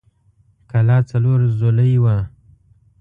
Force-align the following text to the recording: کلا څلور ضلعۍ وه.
کلا 0.71 0.97
څلور 1.09 1.39
ضلعۍ 1.59 1.93
وه. 2.03 2.15